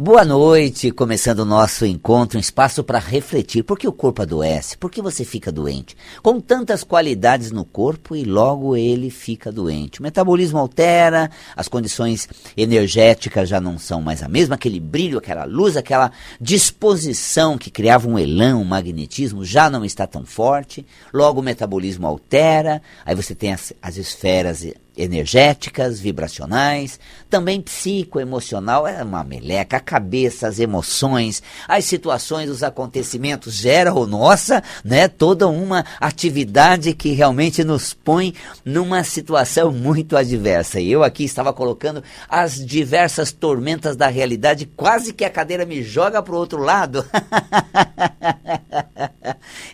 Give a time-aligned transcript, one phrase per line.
[0.00, 3.64] Boa noite, começando o nosso encontro, um espaço para refletir.
[3.64, 4.78] Por que o corpo adoece?
[4.78, 5.96] Por que você fica doente?
[6.22, 9.98] Com tantas qualidades no corpo e logo ele fica doente.
[9.98, 15.44] O metabolismo altera, as condições energéticas já não são mais a mesma, aquele brilho, aquela
[15.44, 20.86] luz, aquela disposição que criava um elan, um magnetismo já não está tão forte.
[21.12, 24.64] Logo o metabolismo altera, aí você tem as, as esferas
[24.98, 26.98] energéticas, vibracionais,
[27.30, 34.62] também psicoemocional, é uma meleca, a cabeça, as emoções, as situações, os acontecimentos geram, nossa,
[34.84, 40.80] né, toda uma atividade que realmente nos põe numa situação muito adversa.
[40.80, 45.82] E eu aqui estava colocando as diversas tormentas da realidade, quase que a cadeira me
[45.82, 47.04] joga para o outro lado.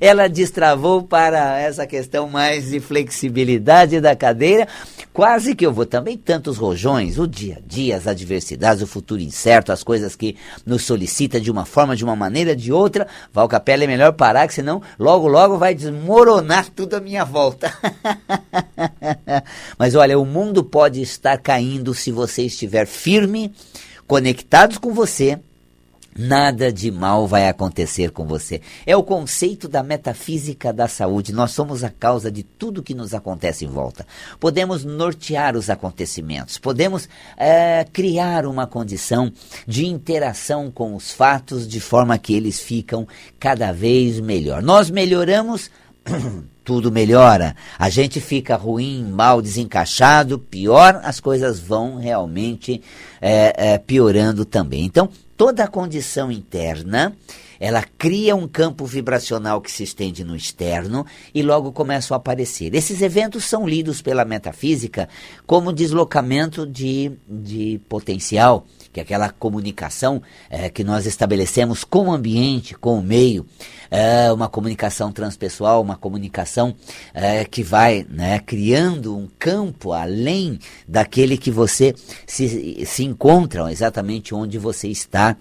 [0.00, 4.68] Ela destravou para essa questão mais de flexibilidade da cadeira,
[5.14, 9.20] Quase que eu vou também tantos rojões, o dia a dia, as adversidades, o futuro
[9.20, 10.36] incerto, as coisas que
[10.66, 13.06] nos solicita de uma forma, de uma maneira, de outra.
[13.32, 17.72] Val Capela é melhor parar, que senão logo, logo vai desmoronar tudo à minha volta.
[19.78, 23.52] Mas olha, o mundo pode estar caindo se você estiver firme,
[24.08, 25.38] conectados com você
[26.16, 28.60] Nada de mal vai acontecer com você.
[28.86, 31.32] É o conceito da metafísica da saúde.
[31.32, 34.06] Nós somos a causa de tudo que nos acontece em volta.
[34.38, 39.32] Podemos nortear os acontecimentos, podemos é, criar uma condição
[39.66, 43.08] de interação com os fatos de forma que eles ficam
[43.40, 44.62] cada vez melhor.
[44.62, 45.70] Nós melhoramos.
[46.64, 47.54] tudo melhora.
[47.78, 52.80] A gente fica ruim, mal, desencaixado, pior, as coisas vão realmente
[53.20, 54.84] é, é, piorando também.
[54.84, 57.16] Então, toda a condição interna,
[57.58, 62.74] ela cria um campo vibracional que se estende no externo e logo começam a aparecer.
[62.74, 65.08] Esses eventos são lidos pela metafísica
[65.46, 72.12] como deslocamento de, de potencial, que é aquela comunicação é, que nós estabelecemos com o
[72.12, 73.44] ambiente, com o meio,
[73.90, 76.76] é uma comunicação transpessoal, uma comunicação
[77.12, 81.92] é, que vai né, criando um campo além daquele que você
[82.24, 85.36] se, se encontra, exatamente onde você está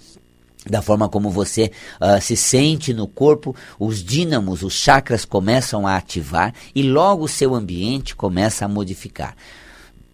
[0.68, 5.97] da forma como você uh, se sente no corpo, os dínamos, os chakras começam a
[5.97, 9.36] ativar e logo o seu ambiente começa a modificar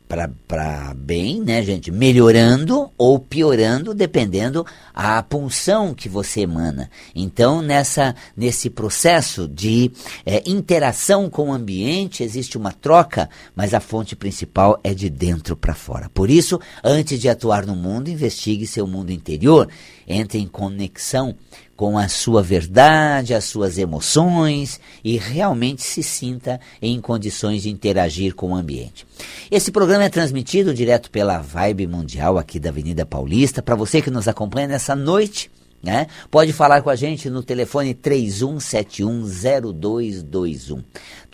[0.10, 1.92] para bem, né, gente?
[1.92, 6.90] Melhorando ou piorando, dependendo a punção que você emana.
[7.14, 9.92] Então, nessa, nesse processo de
[10.26, 15.56] é, interação com o ambiente, existe uma troca, mas a fonte principal é de dentro
[15.56, 16.10] para fora.
[16.10, 19.70] Por isso, antes de atuar no mundo, investigue seu mundo interior,
[20.08, 21.36] entre em conexão
[21.80, 28.36] com a sua verdade, as suas emoções e realmente se sinta em condições de interagir
[28.36, 29.08] com o ambiente.
[29.50, 33.62] Esse programa é transmitido direto pela Vibe Mundial aqui da Avenida Paulista.
[33.62, 35.50] Para você que nos acompanha nessa noite,
[35.82, 36.08] né?
[36.30, 40.84] Pode falar com a gente no telefone 31710221.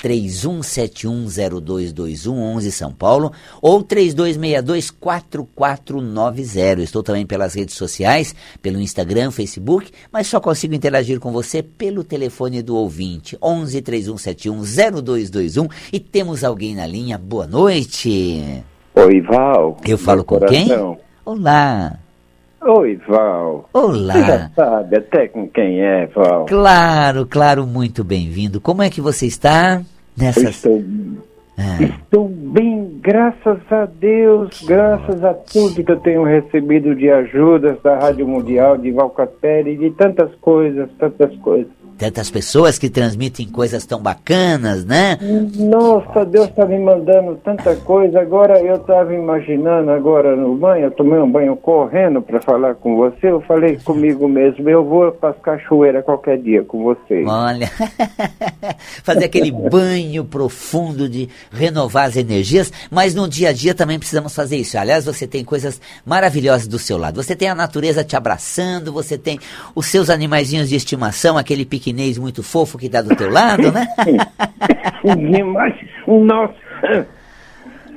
[0.02, 6.80] 31710221, 11 São Paulo, ou 32624490.
[6.80, 12.04] Estou também pelas redes sociais, pelo Instagram, Facebook, mas só consigo interagir com você pelo
[12.04, 15.68] telefone do ouvinte, 11 31710221.
[15.92, 17.18] E temos alguém na linha.
[17.18, 18.64] Boa noite.
[18.94, 19.78] Oi, Val.
[19.86, 20.68] Eu falo com quem?
[21.26, 22.05] Olá.
[22.68, 23.70] Oi, Val.
[23.72, 24.14] Olá.
[24.16, 26.48] Você já sabe até com quem é, Val.
[26.48, 28.60] Claro, claro, muito bem-vindo.
[28.60, 29.84] Como é que você está
[30.18, 30.50] nessa...
[30.50, 30.84] Estou,
[31.60, 31.84] ah.
[31.84, 35.28] estou bem, graças a Deus, que graças ótimo.
[35.28, 39.92] a tudo que eu tenho recebido de ajudas da Rádio Mundial, de Val Capelli, de
[39.92, 45.18] tantas coisas, tantas coisas tantas pessoas que transmitem coisas tão bacanas, né?
[45.56, 48.20] Nossa, Deus está me mandando tanta coisa.
[48.20, 52.96] Agora eu estava imaginando agora no banho, eu tomei um banho correndo para falar com
[52.98, 53.28] você.
[53.28, 57.24] Eu falei comigo mesmo, eu vou para as cachoeiras qualquer dia com você.
[57.26, 57.70] Olha,
[59.04, 64.36] fazer aquele banho profundo de renovar as energias, mas no dia a dia também precisamos
[64.36, 64.78] fazer isso.
[64.78, 67.24] Aliás, você tem coisas maravilhosas do seu lado.
[67.24, 69.40] Você tem a natureza te abraçando, você tem
[69.74, 73.72] os seus animaizinhos de estimação, aquele pequeno pequinês muito fofo que está do teu lado,
[73.72, 73.86] né?
[75.16, 75.76] Demais.
[76.08, 77.08] Nossa.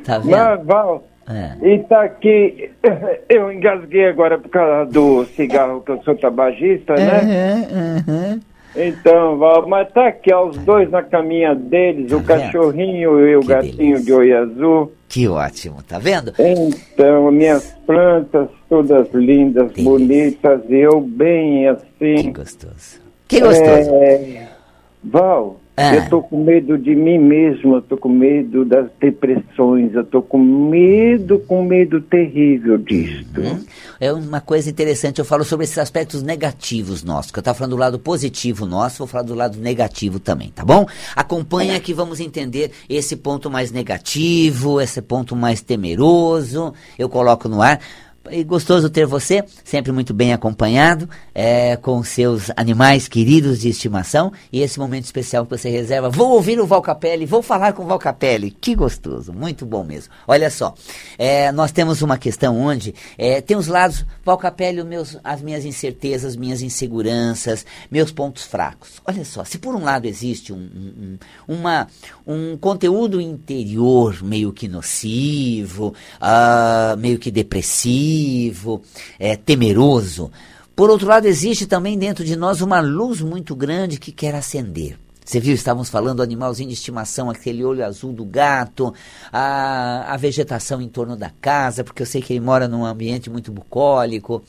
[0.04, 0.30] Tá vendo?
[0.30, 1.52] Mas, Val, é.
[1.62, 2.70] E tá aqui,
[3.28, 7.66] eu engasguei agora por causa do cigarro que eu sou tabagista, né?
[7.72, 8.40] Uhum, uhum.
[8.76, 12.26] Então, Val, mas tá aqui, ó, os dois na caminha deles, tá o vendo?
[12.26, 14.04] cachorrinho e o que gatinho delícia.
[14.04, 14.92] de oi azul.
[15.08, 16.34] Que ótimo, tá vendo?
[16.38, 22.16] Então, minhas plantas todas lindas, bonitas, eu bem assim.
[22.16, 23.07] Que gostoso.
[23.28, 23.90] Que gostoso.
[23.94, 24.48] É,
[25.04, 25.94] Val, Ah.
[25.94, 30.20] Eu tô com medo de mim mesmo, eu tô com medo das depressões, eu tô
[30.20, 33.40] com medo, com medo terrível disto.
[33.40, 33.64] Uhum.
[34.00, 37.76] É uma coisa interessante, eu falo sobre esses aspectos negativos nossos, que eu estava falando
[37.76, 40.84] do lado positivo nosso, vou falar do lado negativo também, tá bom?
[41.14, 47.62] Acompanha que vamos entender esse ponto mais negativo, esse ponto mais temeroso, eu coloco no
[47.62, 47.78] ar.
[48.30, 54.32] E gostoso ter você, sempre muito bem acompanhado, é, com seus animais queridos de estimação.
[54.52, 57.82] E esse momento especial que você reserva, vou ouvir o Val Capelli, vou falar com
[57.82, 58.50] o Val Capelli.
[58.50, 60.12] Que gostoso, muito bom mesmo.
[60.26, 60.74] Olha só,
[61.18, 65.64] é, nós temos uma questão onde é, tem os lados, Val Capelli, meus, as minhas
[65.64, 69.00] incertezas, minhas inseguranças, meus pontos fracos.
[69.06, 71.86] Olha só, se por um lado existe um, um, uma,
[72.26, 77.88] um conteúdo interior meio que nocivo, uh, meio que depressivo,
[79.18, 80.30] é, temeroso.
[80.74, 84.96] Por outro lado, existe também dentro de nós uma luz muito grande que quer acender.
[85.28, 88.94] Você viu, estávamos falando do animalzinho de estimação, aquele olho azul do gato,
[89.30, 93.28] a, a vegetação em torno da casa, porque eu sei que ele mora num ambiente
[93.28, 94.42] muito bucólico,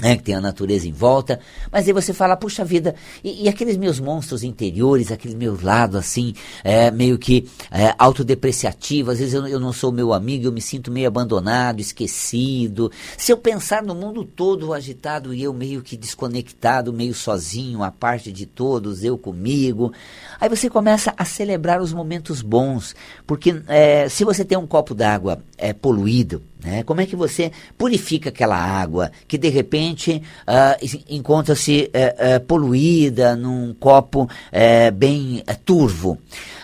[0.00, 3.48] né, que tem a natureza em volta, mas aí você fala, puxa vida, e, e
[3.48, 9.34] aqueles meus monstros interiores, aquele meu lado assim, é, meio que é, autodepreciativo, às vezes
[9.34, 12.90] eu, eu não sou meu amigo, eu me sinto meio abandonado, esquecido.
[13.16, 17.90] Se eu pensar no mundo todo agitado e eu meio que desconectado, meio sozinho, a
[17.90, 19.92] parte de todos, eu comigo,
[20.40, 22.94] aí você começa a celebrar os momentos bons,
[23.26, 26.82] porque é, se você tem um copo d'água é, poluído, né?
[26.82, 33.36] Como é que você purifica aquela água que de repente uh, encontra-se uh, uh, poluída
[33.36, 36.18] num copo eh, bem turvo?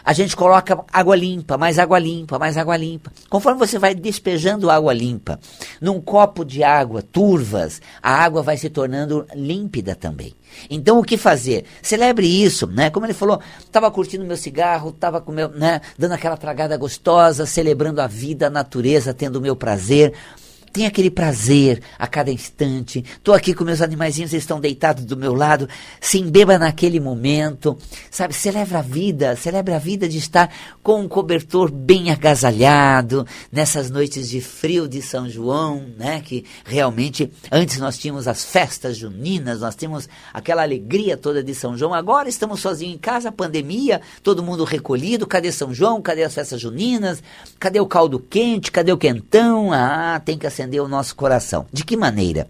[0.05, 3.11] A gente coloca água limpa, mais água limpa, mais água limpa.
[3.29, 5.41] Conforme você vai despejando água limpa
[5.81, 10.33] num copo de água turvas, a água vai se tornando límpida também.
[10.71, 11.65] Então o que fazer?
[11.83, 12.91] Celebre isso, né?
[12.91, 17.47] Como ele falou, estava curtindo meu cigarro, estava com meu, né, dando aquela tragada gostosa,
[17.47, 20.13] celebrando a vida, a natureza, tendo o meu prazer
[20.77, 23.03] tem aquele prazer a cada instante.
[23.17, 25.67] Estou aqui com meus animaizinhos, eles estão deitados do meu lado.
[25.99, 27.79] Se embeba naquele momento,
[28.11, 28.35] sabe?
[28.35, 30.53] Celebra a vida, celebra a vida de estar
[30.83, 36.21] com um cobertor bem agasalhado nessas noites de frio de São João, né?
[36.21, 41.75] Que realmente antes nós tínhamos as festas juninas, nós tínhamos aquela alegria toda de São
[41.75, 41.95] João.
[41.95, 45.27] Agora estamos sozinhos em casa, pandemia, todo mundo recolhido.
[45.27, 46.03] Cadê São João?
[46.03, 47.23] Cadê as festas juninas?
[47.59, 48.71] Cadê o caldo quente?
[48.71, 49.73] Cadê o quentão?
[49.73, 51.67] Ah, tem que acender acender o nosso coração.
[51.73, 52.49] De que maneira?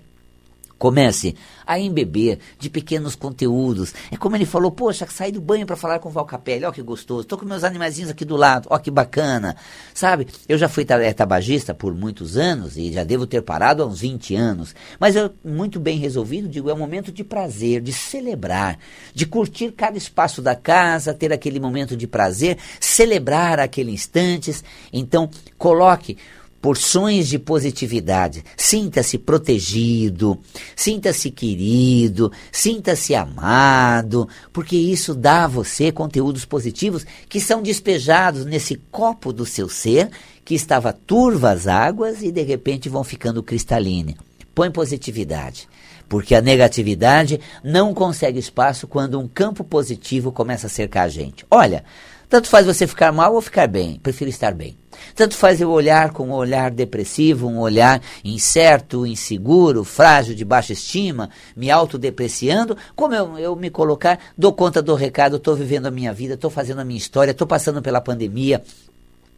[0.79, 1.35] Comece
[1.67, 3.95] a embeber de pequenos conteúdos.
[4.11, 6.71] É como ele falou, poxa, saí do banho para falar com o Val Capelli, ó
[6.71, 7.27] que gostoso.
[7.27, 9.57] Tô com meus animaizinhos aqui do lado, ó que bacana.
[9.95, 13.87] Sabe, eu já fui é, tabagista por muitos anos e já devo ter parado há
[13.87, 14.75] uns 20 anos.
[15.01, 18.79] Mas eu, muito bem resolvido, digo, é um momento de prazer, de celebrar,
[19.15, 24.63] de curtir cada espaço da casa, ter aquele momento de prazer, celebrar aquele instantes.
[24.93, 26.19] Então, coloque
[26.61, 28.45] porções de positividade.
[28.57, 30.39] Sinta-se protegido,
[30.75, 38.77] sinta-se querido, sinta-se amado, porque isso dá a você conteúdos positivos que são despejados nesse
[38.91, 40.11] copo do seu ser
[40.45, 44.15] que estava turva as águas e de repente vão ficando cristalinas.
[44.55, 45.69] Põe positividade
[46.09, 51.45] porque a negatividade não consegue espaço quando um campo positivo começa a cercar a gente.
[51.51, 51.85] Olha,
[52.29, 54.77] tanto faz você ficar mal ou ficar bem, prefiro estar bem.
[55.15, 60.73] Tanto faz eu olhar com um olhar depressivo, um olhar incerto, inseguro, frágil, de baixa
[60.73, 65.91] estima, me autodepreciando, como eu, eu me colocar, dou conta do recado, estou vivendo a
[65.91, 68.63] minha vida, estou fazendo a minha história, estou passando pela pandemia,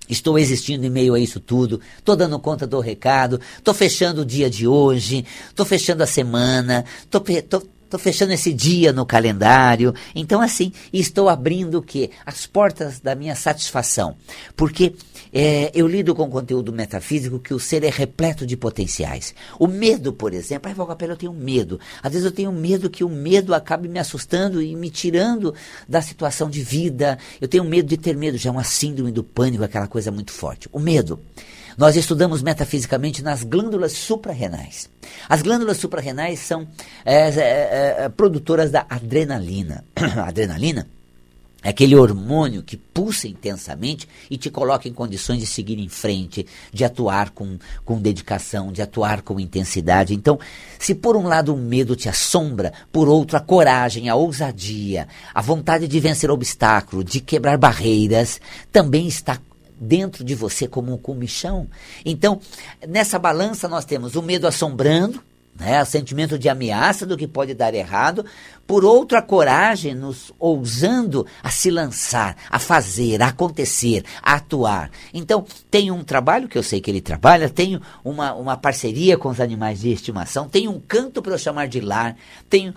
[0.08, 4.24] Estou existindo em meio a isso tudo, estou dando conta do recado, estou fechando o
[4.24, 7.20] dia de hoje, estou fechando a semana, estou
[7.88, 9.94] Estou fechando esse dia no calendário.
[10.14, 12.10] Então, assim, estou abrindo o quê?
[12.26, 14.14] As portas da minha satisfação.
[14.54, 14.92] Porque
[15.32, 19.34] é, eu lido com conteúdo metafísico que o ser é repleto de potenciais.
[19.58, 21.80] O medo, por exemplo, ai, Valcapela, eu tenho medo.
[22.02, 25.54] Às vezes eu tenho medo que o medo acabe me assustando e me tirando
[25.88, 27.18] da situação de vida.
[27.40, 30.30] Eu tenho medo de ter medo, já é uma síndrome do pânico, aquela coisa muito
[30.30, 30.68] forte.
[30.70, 31.18] O medo.
[31.78, 34.90] Nós estudamos metafisicamente nas glândulas suprarrenais.
[35.28, 36.66] As glândulas suprarrenais são
[37.04, 39.84] é, é, é, produtoras da adrenalina.
[39.94, 40.88] A adrenalina
[41.62, 46.44] é aquele hormônio que pulsa intensamente e te coloca em condições de seguir em frente,
[46.72, 50.14] de atuar com, com dedicação, de atuar com intensidade.
[50.14, 50.36] Então,
[50.80, 55.40] se por um lado o medo te assombra, por outro a coragem, a ousadia, a
[55.40, 58.40] vontade de vencer obstáculo, de quebrar barreiras,
[58.72, 59.38] também está
[59.80, 61.68] dentro de você como um comichão.
[62.04, 62.40] Então,
[62.86, 65.22] nessa balança nós temos o medo assombrando,
[65.58, 68.24] né, sentimento de ameaça do que pode dar errado,
[68.66, 74.90] por outra coragem nos ousando a se lançar, a fazer, a acontecer, a atuar.
[75.12, 79.30] Então, tenho um trabalho que eu sei que ele trabalha, tenho uma, uma parceria com
[79.30, 82.16] os animais de estimação, tenho um canto para eu chamar de lar,
[82.48, 82.74] tenho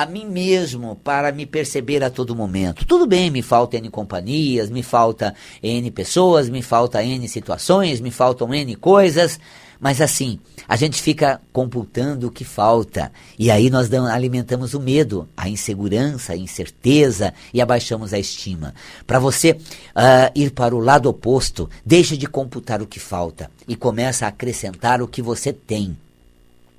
[0.00, 2.86] a mim mesmo para me perceber a todo momento.
[2.86, 8.10] Tudo bem, me falta N companhias, me falta N pessoas, me falta N situações, me
[8.10, 9.38] faltam N coisas,
[9.78, 13.12] mas assim, a gente fica computando o que falta.
[13.38, 18.74] E aí nós alimentamos o medo, a insegurança, a incerteza e abaixamos a estima.
[19.06, 23.76] Para você uh, ir para o lado oposto, deixe de computar o que falta e
[23.76, 25.94] começa a acrescentar o que você tem.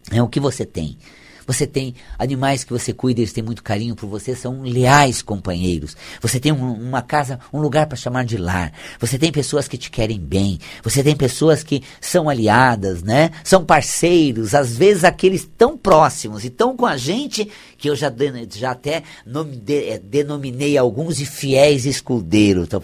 [0.10, 0.98] É o que você tem.
[1.52, 5.98] Você tem animais que você cuida, eles têm muito carinho por você, são leais companheiros.
[6.22, 8.72] Você tem um, uma casa, um lugar para chamar de lar.
[9.02, 10.60] Você tem pessoas que te querem bem.
[10.82, 13.32] Você tem pessoas que são aliadas, né?
[13.44, 18.10] São parceiros, às vezes aqueles tão próximos e tão com a gente que eu já,
[18.50, 22.64] já até nome, de, é, denominei alguns de fiéis escudeiros.
[22.64, 22.82] Estou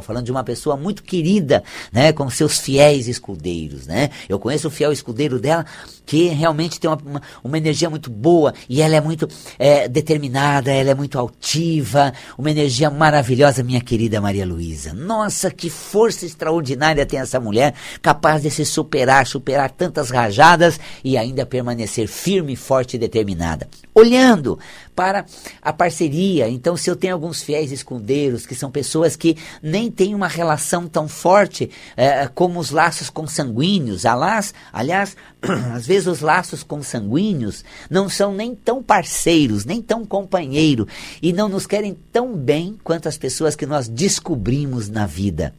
[0.00, 2.12] falando, de uma pessoa muito querida, né?
[2.12, 4.10] Com seus fiéis escudeiros, né?
[4.28, 5.66] Eu conheço o fiel escudeiro dela
[6.06, 10.72] que realmente tem uma, uma, uma energia muito boa e ela é muito é, determinada,
[10.72, 14.92] ela é muito altiva, uma energia maravilhosa, minha querida Maria Luísa.
[14.92, 21.16] Nossa, que força extraordinária tem essa mulher, capaz de se superar, superar tantas rajadas e
[21.16, 23.68] ainda permanecer firme, forte e determinada.
[23.94, 24.58] Olhando
[25.00, 25.24] para
[25.62, 26.46] a parceria.
[26.46, 30.86] Então, se eu tenho alguns fiéis escondeiros, que são pessoas que nem têm uma relação
[30.86, 35.16] tão forte é, como os laços consanguíneos, aliás, aliás,
[35.74, 40.86] às vezes os laços consanguíneos não são nem tão parceiros, nem tão companheiro,
[41.22, 45.54] e não nos querem tão bem quanto as pessoas que nós descobrimos na vida.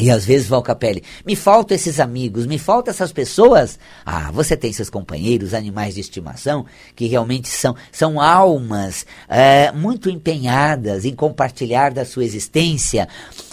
[0.00, 3.78] E às vezes, Valcapelli, me faltam esses amigos, me faltam essas pessoas.
[4.04, 6.64] Ah, você tem seus companheiros, animais de estimação,
[6.96, 13.06] que realmente são, são almas é, muito empenhadas em compartilhar da sua existência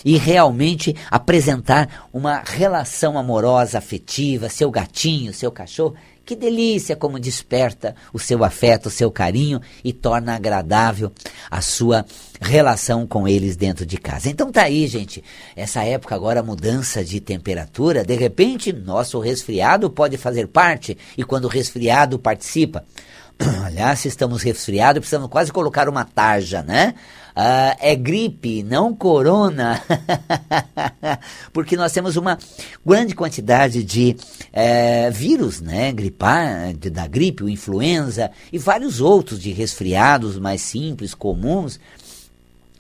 [0.06, 5.96] e realmente apresentar uma relação amorosa, afetiva, seu gatinho, seu cachorro.
[6.28, 11.10] Que delícia como desperta o seu afeto, o seu carinho e torna agradável
[11.50, 12.06] a sua
[12.42, 14.28] relação com eles dentro de casa.
[14.28, 15.24] Então tá aí, gente.
[15.56, 21.46] Essa época agora mudança de temperatura, de repente nosso resfriado pode fazer parte e quando
[21.46, 22.84] o resfriado participa,
[23.64, 26.94] aliás, se estamos resfriados, precisamos quase colocar uma tarja, né?
[27.38, 29.80] Uh, é gripe, não corona,
[31.54, 32.36] porque nós temos uma
[32.84, 34.18] grande quantidade de
[34.48, 35.92] uh, vírus, né?
[35.92, 41.80] Gripar, da gripe, o influenza e vários outros de resfriados mais simples, comuns,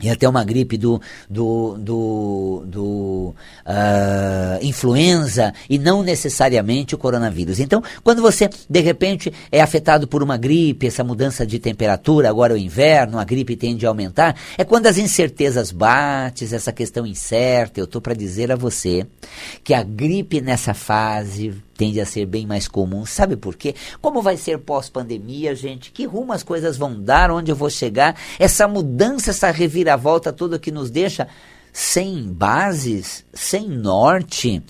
[0.02, 3.36] e até uma gripe do, do, do, do
[3.66, 7.60] uh, influenza e não necessariamente o coronavírus.
[7.60, 12.54] Então, quando você de repente é afetado por uma gripe, essa mudança de temperatura, agora
[12.54, 17.80] o inverno, a gripe tende a aumentar, é quando as incertezas batem, essa questão incerta.
[17.80, 19.06] Eu estou para dizer a você
[19.64, 23.06] que a gripe nessa fase tende a ser bem mais comum.
[23.06, 23.76] Sabe por quê?
[24.02, 25.92] Como vai ser pós-pandemia, gente?
[25.92, 27.32] Que rumo as coisas vão dar?
[27.32, 28.20] Onde eu vou chegar?
[28.40, 31.28] Essa mudança, essa reviravolta toda que nos deixa
[31.72, 34.64] sem bases, sem norte,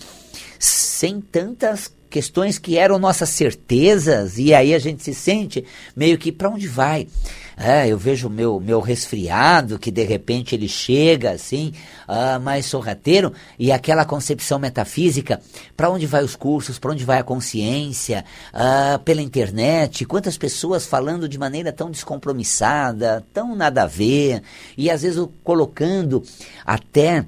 [0.60, 1.88] sem tantas
[2.18, 5.64] questões que eram nossas certezas, e aí a gente se sente
[5.96, 7.08] meio que para onde vai?
[7.56, 11.74] É, eu vejo meu, meu resfriado, que de repente ele chega assim,
[12.08, 15.40] uh, mais sorrateiro, e aquela concepção metafísica,
[15.76, 20.88] para onde vai os cursos, para onde vai a consciência, uh, pela internet, quantas pessoas
[20.88, 24.42] falando de maneira tão descompromissada, tão nada a ver,
[24.76, 26.24] e às vezes colocando
[26.66, 27.24] até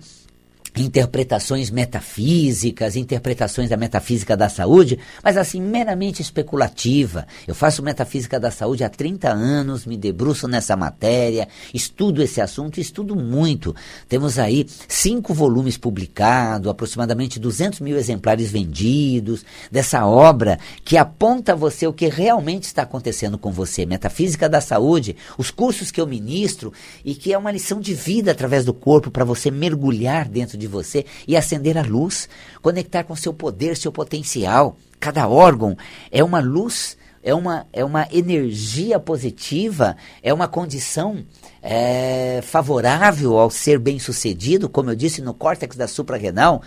[0.78, 7.26] interpretações metafísicas, interpretações da metafísica da saúde, mas assim, meramente especulativa.
[7.48, 12.80] Eu faço metafísica da saúde há 30 anos, me debruço nessa matéria, estudo esse assunto,
[12.80, 13.76] estudo muito.
[14.08, 21.56] Temos aí cinco volumes publicados, aproximadamente 200 mil exemplares vendidos, dessa obra que aponta a
[21.56, 23.86] você o que realmente está acontecendo com você.
[23.86, 26.72] Metafísica da saúde, os cursos que eu ministro
[27.04, 30.68] e que é uma lição de vida através do corpo para você mergulhar dentro de
[30.68, 32.30] você e acender a luz,
[32.62, 34.78] conectar com seu poder, seu potencial.
[35.00, 35.78] Cada órgão
[36.12, 41.26] é uma luz, é uma, é uma energia positiva, é uma condição
[41.62, 46.62] é, favorável ao ser bem sucedido, como eu disse, no córtex da suprarrenal.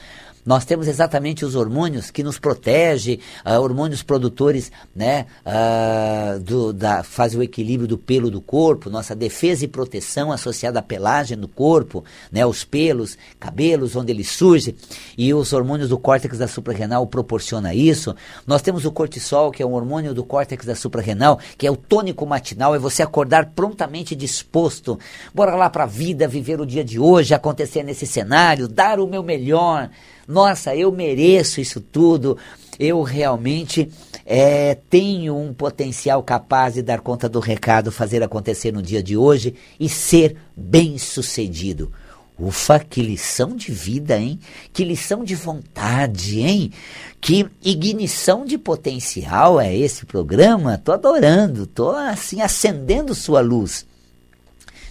[0.45, 7.03] Nós temos exatamente os hormônios que nos protegem, uh, hormônios produtores, né, uh, do, da,
[7.03, 11.47] fazem o equilíbrio do pelo do corpo, nossa defesa e proteção associada à pelagem do
[11.47, 14.75] corpo, né, os pelos, cabelos, onde ele surge,
[15.17, 18.15] e os hormônios do córtex da suprarrenal proporciona isso.
[18.47, 21.77] Nós temos o cortisol, que é um hormônio do córtex da suprarrenal, que é o
[21.77, 24.99] tônico matinal, é você acordar prontamente disposto.
[25.33, 29.07] Bora lá para a vida, viver o dia de hoje, acontecer nesse cenário, dar o
[29.07, 29.89] meu melhor
[30.27, 32.39] nossa, eu mereço isso tudo,
[32.79, 33.91] eu realmente
[34.25, 39.17] é, tenho um potencial capaz de dar conta do recado, fazer acontecer no dia de
[39.17, 41.93] hoje e ser bem sucedido.
[42.39, 44.39] Ufa, que lição de vida, hein?
[44.73, 46.73] Que lição de vontade, hein?
[47.21, 50.79] Que ignição de potencial é esse programa?
[50.79, 53.87] Tô adorando, tô assim acendendo sua luz,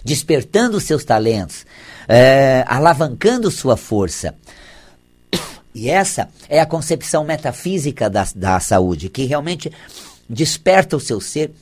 [0.04, 1.66] despertando seus talentos,
[2.08, 4.34] é, alavancando sua força.
[5.74, 9.72] E essa é a concepção metafísica da, da saúde, que realmente
[10.28, 11.52] desperta o seu ser,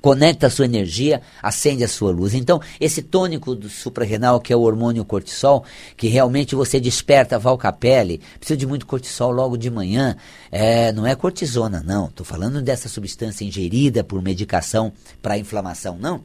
[0.00, 2.34] conecta a sua energia, acende a sua luz.
[2.34, 5.64] Então, esse tônico do suprarrenal, que é o hormônio cortisol,
[5.96, 10.16] que realmente você desperta, Valcapelli, precisa de muito cortisol logo de manhã.
[10.50, 12.06] É, não é cortisona, não.
[12.06, 16.24] Estou falando dessa substância ingerida por medicação para inflamação, não.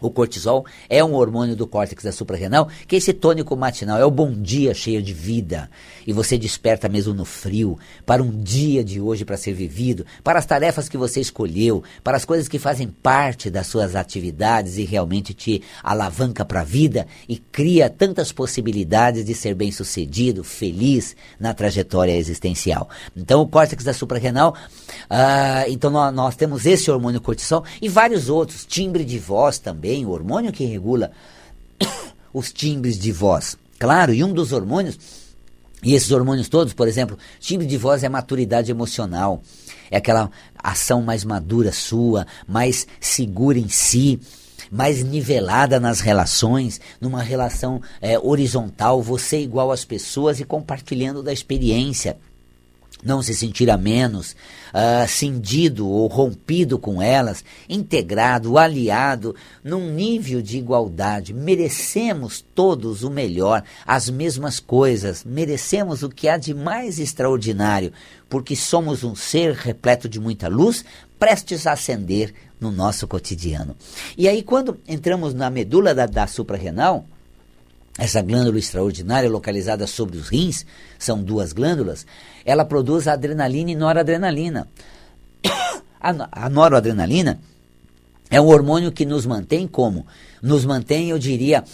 [0.00, 4.04] O cortisol é um hormônio do córtex da suprarrenal, que é esse tônico matinal, é
[4.04, 5.70] o bom dia cheio de vida.
[6.06, 10.38] E você desperta mesmo no frio, para um dia de hoje para ser vivido, para
[10.38, 14.84] as tarefas que você escolheu, para as coisas que fazem parte das suas atividades e
[14.84, 21.16] realmente te alavanca para a vida e cria tantas possibilidades de ser bem sucedido, feliz
[21.40, 22.88] na trajetória existencial.
[23.16, 24.54] Então, o córtex da suprarrenal,
[25.10, 29.85] uh, então nós, nós temos esse hormônio cortisol e vários outros, timbre de voz também
[29.86, 31.12] também o hormônio que regula
[32.34, 33.56] os timbres de voz.
[33.78, 34.98] Claro, e um dos hormônios,
[35.82, 39.42] e esses hormônios todos, por exemplo, timbre de voz é maturidade emocional,
[39.90, 44.18] é aquela ação mais madura sua, mais segura em si,
[44.70, 51.32] mais nivelada nas relações, numa relação é, horizontal, você igual às pessoas e compartilhando da
[51.32, 52.16] experiência
[53.04, 54.32] não se sentir a menos,
[54.72, 61.32] uh, cindido ou rompido com elas, integrado, aliado, num nível de igualdade.
[61.32, 67.92] Merecemos todos o melhor, as mesmas coisas, merecemos o que há de mais extraordinário,
[68.28, 70.84] porque somos um ser repleto de muita luz,
[71.18, 73.76] prestes a acender no nosso cotidiano.
[74.16, 77.06] E aí, quando entramos na medula da, da suprarrenal,
[77.98, 80.66] essa glândula extraordinária localizada sobre os rins,
[80.98, 82.06] são duas glândulas,
[82.44, 84.68] ela produz adrenalina e noradrenalina.
[85.98, 87.40] A, noradrenalina
[88.30, 90.06] é um hormônio que nos mantém como?
[90.40, 91.64] Nos mantém, eu diria,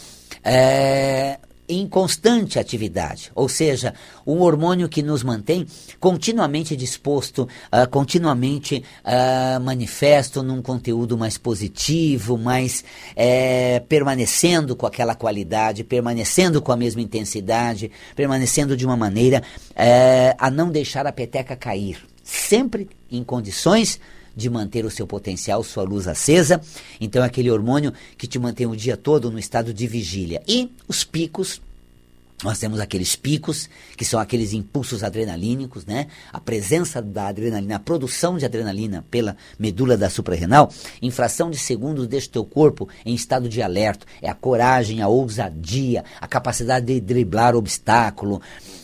[0.43, 3.93] é, em constante atividade, ou seja,
[4.25, 5.65] um hormônio que nos mantém
[5.99, 12.83] continuamente disposto, uh, continuamente uh, manifesto num conteúdo mais positivo, mais
[13.15, 19.41] é, permanecendo com aquela qualidade, permanecendo com a mesma intensidade, permanecendo de uma maneira
[19.75, 23.99] é, a não deixar a peteca cair, sempre em condições
[24.35, 26.61] de manter o seu potencial, sua luz acesa.
[26.99, 30.41] Então, é aquele hormônio que te mantém o dia todo no estado de vigília.
[30.47, 31.61] E os picos
[32.43, 36.07] nós temos aqueles picos, que são aqueles impulsos adrenalínicos, né?
[36.31, 41.57] A presença da adrenalina, a produção de adrenalina pela medula da suprarrenal, em fração de
[41.57, 44.05] segundos deixa o teu corpo em estado de alerta.
[44.21, 48.41] É a coragem, a ousadia, a capacidade de driblar obstáculo,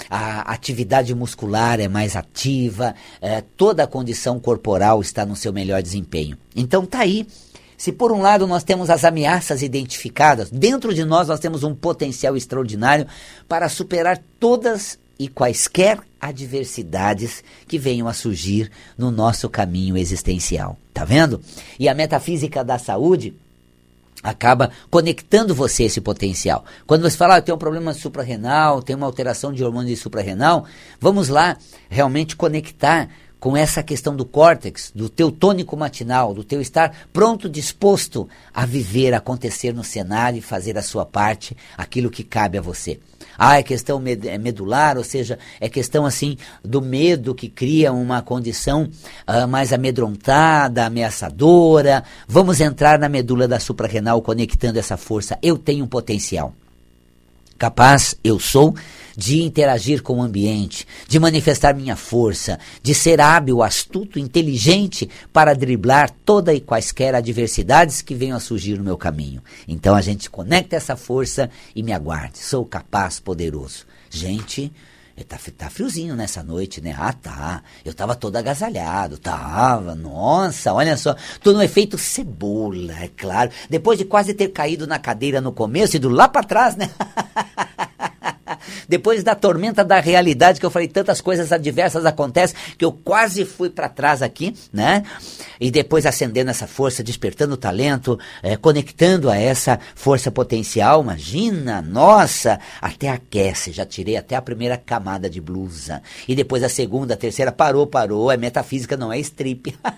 [0.09, 5.81] a atividade muscular é mais ativa, é, toda a condição corporal está no seu melhor
[5.81, 6.37] desempenho.
[6.55, 7.27] Então tá aí
[7.79, 11.73] se por um lado nós temos as ameaças identificadas, dentro de nós nós temos um
[11.73, 13.07] potencial extraordinário
[13.47, 20.77] para superar todas e quaisquer adversidades que venham a surgir no nosso caminho existencial.
[20.93, 21.41] Tá vendo?
[21.79, 23.33] E a metafísica da saúde
[24.21, 26.65] acaba conectando você a esse potencial.
[26.85, 30.65] Quando você fala, ah, tem um problema suprarrenal, tem uma alteração de hormônio de suprarrenal,
[30.99, 31.55] vamos lá
[31.89, 33.09] realmente conectar
[33.39, 38.65] com essa questão do córtex, do teu tônico matinal, do teu estar pronto, disposto a
[38.65, 42.99] viver, acontecer no cenário e fazer a sua parte, aquilo que cabe a você.
[43.37, 48.21] Ah, é questão é medular, ou seja, é questão assim do medo que cria uma
[48.21, 48.89] condição
[49.25, 52.03] uh, mais amedrontada, ameaçadora.
[52.27, 55.39] Vamos entrar na medula da suprarrenal conectando essa força.
[55.41, 56.53] Eu tenho um potencial.
[57.59, 58.73] Capaz, eu sou
[59.17, 65.53] de interagir com o ambiente, de manifestar minha força, de ser hábil, astuto, inteligente para
[65.53, 69.43] driblar toda e quaisquer adversidades que venham a surgir no meu caminho.
[69.67, 72.37] Então a gente conecta essa força e me aguarde.
[72.37, 73.85] Sou capaz, poderoso.
[74.09, 74.71] Gente,
[75.23, 76.95] Tá, tá friozinho nessa noite, né?
[76.97, 77.63] Ah, tá.
[77.83, 79.95] Eu tava todo agasalhado, tava.
[79.95, 81.15] Nossa, olha só.
[81.41, 83.51] Tô no efeito cebola, é claro.
[83.69, 86.89] Depois de quase ter caído na cadeira no começo e do lá para trás, né?
[88.87, 93.45] Depois da tormenta da realidade, que eu falei, tantas coisas adversas acontecem, que eu quase
[93.45, 95.03] fui para trás aqui, né?
[95.59, 101.81] E depois acendendo essa força, despertando o talento, é, conectando a essa força potencial, imagina,
[101.81, 106.01] nossa, até aquece, já tirei até a primeira camada de blusa.
[106.27, 109.77] E depois a segunda, a terceira, parou, parou, é metafísica, não é strip.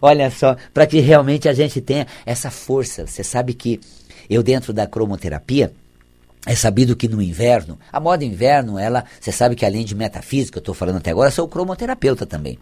[0.00, 3.06] Olha só, para que realmente a gente tenha essa força.
[3.06, 3.80] Você sabe que
[4.28, 5.72] eu, dentro da cromoterapia,
[6.46, 10.58] é sabido que no inverno, a moda inverno, ela, você sabe que além de metafísica,
[10.58, 12.58] eu estou falando até agora, sou cromoterapeuta também.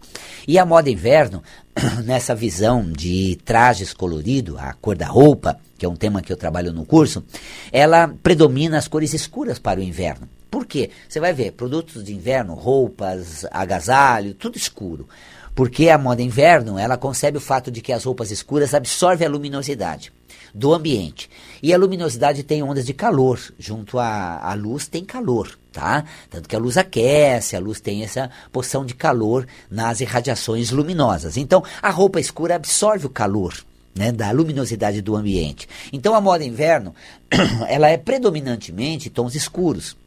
[0.47, 1.43] E a moda inverno,
[2.03, 6.37] nessa visão de trajes colorido, a cor da roupa, que é um tema que eu
[6.37, 7.23] trabalho no curso,
[7.71, 10.27] ela predomina as cores escuras para o inverno.
[10.49, 10.89] Por quê?
[11.07, 15.07] Você vai ver, produtos de inverno, roupas, agasalho, tudo escuro.
[15.53, 19.31] Porque a moda inverno, ela concebe o fato de que as roupas escuras absorvem a
[19.31, 20.11] luminosidade
[20.53, 21.29] do ambiente.
[21.61, 26.03] E a luminosidade tem ondas de calor, junto à, à luz tem calor, tá?
[26.29, 31.37] Tanto que a luz aquece, a luz tem essa porção de calor nas irradiações luminosas.
[31.37, 33.53] Então, a roupa escura absorve o calor,
[33.95, 35.67] né, da luminosidade do ambiente.
[35.91, 36.93] Então, a moda inverno,
[37.67, 39.97] ela é predominantemente tons escuros.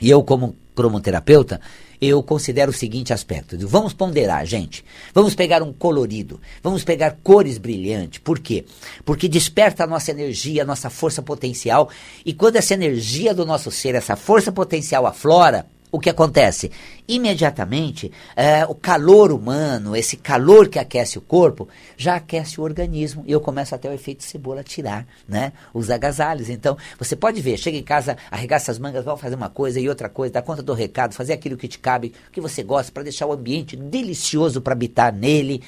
[0.00, 1.60] E eu, como cromoterapeuta,
[2.00, 4.84] eu considero o seguinte aspecto: vamos ponderar, gente.
[5.12, 8.18] Vamos pegar um colorido, vamos pegar cores brilhantes.
[8.18, 8.64] Por quê?
[9.04, 11.90] Porque desperta a nossa energia, a nossa força potencial.
[12.24, 16.70] E quando essa energia do nosso ser, essa força potencial aflora, o que acontece?
[17.08, 23.24] Imediatamente, é, o calor humano, esse calor que aquece o corpo, já aquece o organismo
[23.26, 26.48] e eu começo até o efeito cebola tirar né, os agasalhos.
[26.48, 29.88] Então, você pode ver, chega em casa, arregaça as mangas, vai fazer uma coisa e
[29.88, 33.02] outra coisa, dá conta do recado, fazer aquilo que te cabe, que você gosta, para
[33.02, 35.62] deixar o ambiente delicioso para habitar nele,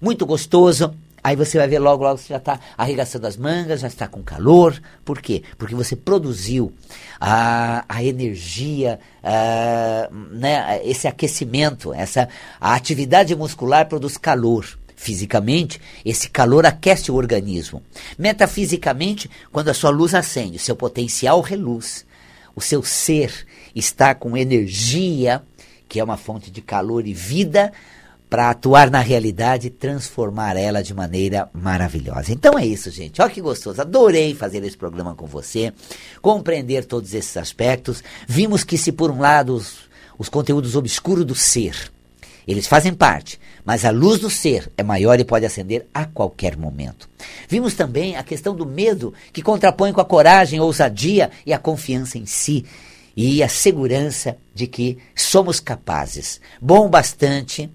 [0.00, 0.92] muito gostoso.
[1.24, 4.22] Aí você vai ver logo, logo você já está arregaçando as mangas, já está com
[4.22, 4.80] calor.
[5.04, 5.42] Por quê?
[5.56, 6.72] Porque você produziu
[7.20, 12.28] a, a energia, a, né, esse aquecimento, essa
[12.60, 14.66] a atividade muscular produz calor.
[14.96, 17.82] Fisicamente, esse calor aquece o organismo.
[18.16, 22.06] Metafisicamente, quando a sua luz acende, o seu potencial reluz,
[22.54, 25.42] o seu ser está com energia,
[25.88, 27.72] que é uma fonte de calor e vida,
[28.32, 32.32] para atuar na realidade e transformar ela de maneira maravilhosa.
[32.32, 33.20] Então é isso, gente.
[33.20, 33.82] Olha que gostoso.
[33.82, 35.70] Adorei fazer esse programa com você,
[36.22, 38.02] compreender todos esses aspectos.
[38.26, 39.80] Vimos que se por um lado os,
[40.18, 41.92] os conteúdos obscuros do ser,
[42.48, 46.56] eles fazem parte, mas a luz do ser é maior e pode acender a qualquer
[46.56, 47.10] momento.
[47.46, 51.58] Vimos também a questão do medo que contrapõe com a coragem, a ousadia e a
[51.58, 52.64] confiança em si
[53.14, 56.40] e a segurança de que somos capazes.
[56.62, 57.70] Bom bastante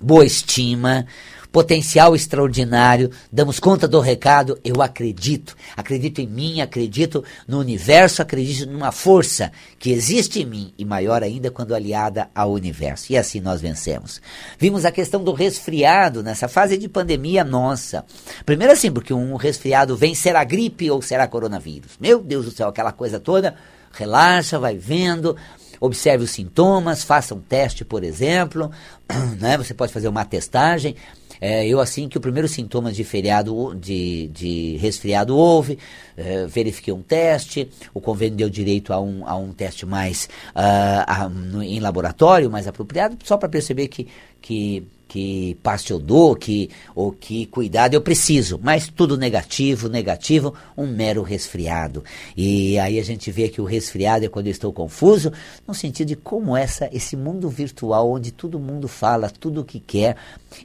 [0.00, 1.06] boa estima,
[1.54, 8.68] potencial extraordinário, damos conta do recado, eu acredito, acredito em mim, acredito no universo, acredito
[8.68, 13.12] numa força que existe em mim e maior ainda quando aliada ao universo.
[13.12, 14.20] E assim nós vencemos.
[14.58, 18.04] Vimos a questão do resfriado nessa fase de pandemia nossa.
[18.44, 21.92] Primeiro assim, porque um resfriado vem, será gripe ou será coronavírus?
[22.00, 23.54] Meu Deus do céu, aquela coisa toda,
[23.92, 25.36] relaxa, vai vendo,
[25.80, 28.70] observe os sintomas, faça um teste, por exemplo,
[29.40, 29.56] né?
[29.56, 30.96] Você pode fazer uma testagem.
[31.40, 35.78] É, eu, assim que o primeiro sintoma de feriado, de, de resfriado houve,
[36.16, 41.04] é, verifiquei um teste, o convênio deu direito a um, a um teste mais uh,
[41.06, 44.08] a, no, em laboratório, mais apropriado, só para perceber que,
[44.40, 50.52] que que passe eu dou, que, ou que cuidado eu preciso, mas tudo negativo, negativo,
[50.76, 52.02] um mero resfriado.
[52.36, 55.32] E aí a gente vê que o resfriado é quando eu estou confuso,
[55.68, 59.78] no sentido de como essa, esse mundo virtual, onde todo mundo fala tudo o que
[59.78, 60.16] quer,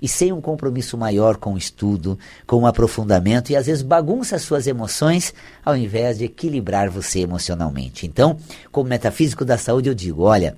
[0.02, 4.36] e sem um compromisso maior com o estudo, com o aprofundamento, e às vezes bagunça
[4.36, 5.32] as suas emoções,
[5.64, 8.08] ao invés de equilibrar você emocionalmente.
[8.08, 8.36] Então,
[8.72, 10.58] como metafísico da saúde, eu digo, olha,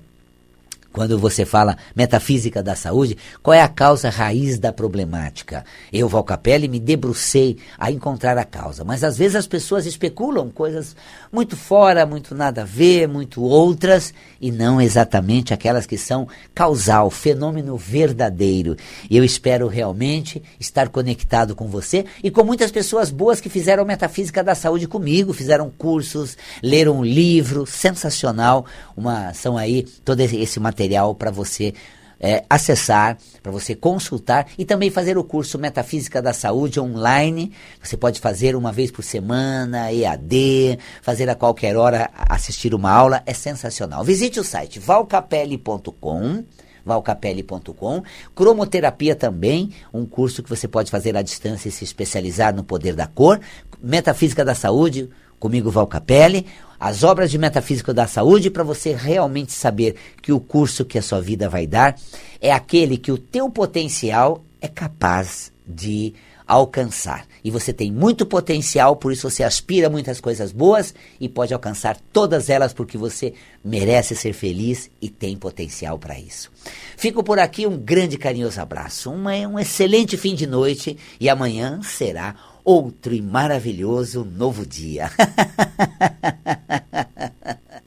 [0.92, 5.64] quando você fala metafísica da saúde, qual é a causa raiz da problemática?
[5.92, 8.84] Eu, Valcapelli, me debrucei a encontrar a causa.
[8.84, 10.94] Mas às vezes as pessoas especulam coisas
[11.32, 17.10] muito fora, muito nada a ver, muito outras, e não exatamente aquelas que são causal,
[17.10, 18.76] fenômeno verdadeiro.
[19.08, 23.84] E eu espero realmente estar conectado com você e com muitas pessoas boas que fizeram
[23.84, 30.60] metafísica da saúde comigo, fizeram cursos, leram um livro sensacional, uma são aí todo esse
[30.60, 30.81] material
[31.14, 31.74] para você
[32.22, 37.52] é, acessar, para você consultar e também fazer o curso Metafísica da Saúde online.
[37.82, 43.22] Você pode fazer uma vez por semana, EAD, fazer a qualquer hora, assistir uma aula,
[43.26, 44.04] é sensacional.
[44.04, 46.44] Visite o site valcapelli.com
[46.84, 48.02] valcapelli.com.
[48.34, 52.94] Cromoterapia também, um curso que você pode fazer à distância e se especializar no poder
[52.96, 53.40] da cor.
[53.80, 56.46] Metafísica da Saúde, comigo Val Capelli,
[56.82, 61.02] as obras de metafísica da saúde para você realmente saber que o curso que a
[61.02, 61.96] sua vida vai dar
[62.40, 66.12] é aquele que o teu potencial é capaz de
[66.44, 67.24] alcançar.
[67.44, 71.96] E você tem muito potencial, por isso você aspira muitas coisas boas e pode alcançar
[72.12, 73.32] todas elas porque você
[73.64, 76.50] merece ser feliz e tem potencial para isso.
[76.96, 82.34] Fico por aqui, um grande carinhoso abraço, um excelente fim de noite e amanhã será
[82.64, 85.10] outro e maravilhoso novo dia.